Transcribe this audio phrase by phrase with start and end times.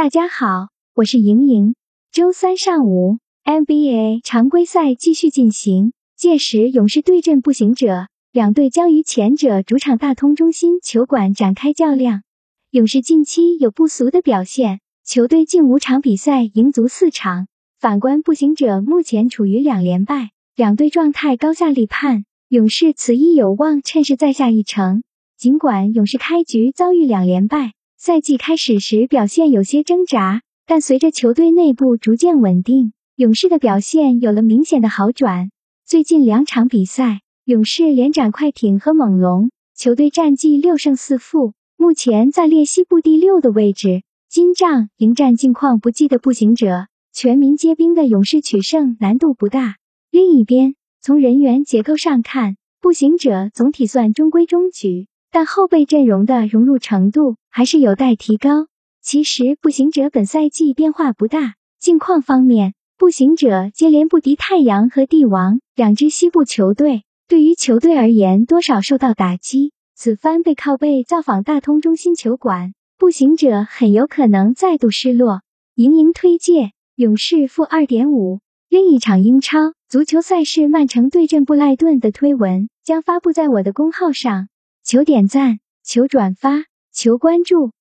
[0.00, 1.74] 大家好，我是莹莹。
[2.10, 12.22] 周三上午，NBA 常规赛继续进行，届时勇士对阵步行者，两队将于前者主场大通中心球馆展开较量。
[12.70, 17.46] 勇士近期有不俗的表现，球队近五场比赛赢足四场。
[17.78, 22.24] 反观步行者，目前处于两连败，两队状态高下立判。
[22.48, 25.02] 勇士此役有望趁势再下一城。
[25.36, 27.74] 尽管勇士开局遭遇两连败。
[28.02, 35.50] 赛季开始时表现有些挣扎，但随着球队内部逐渐稳定，勇士的表现有了明显的好转。
[35.84, 44.02] 最近两场比赛，勇士连斩快艇和猛龙，球队战绩六胜四负，目前暂列西部第六的位置。
[44.30, 49.76] 金帐迎战近况不济的步行者，全民皆兵的勇士取胜难度不大。
[50.10, 55.06] 另一边，从人员结构上看，步行者总体算中规中矩。
[55.32, 58.66] 但后备阵容的融入程度还是有待提高。
[59.02, 61.54] 其实步行者本赛季变化不大。
[61.78, 69.72] 近况方面，步行者接连不敌太阳和帝王两支西部球队，对于球队而言多少受到打击。
[69.94, 75.42] 此番背靠背造访大通中心球馆，步行者很有可能再度失落。
[75.74, 78.40] 盈盈推介勇士负二点五。
[78.68, 84.48] 另一场英超足球赛事曼城对阵布莱顿的推文将发布在我的公号上。
[84.82, 87.72] 求点赞，求转发，求关注。